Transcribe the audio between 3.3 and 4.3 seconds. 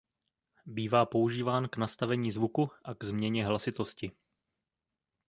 hlasitosti.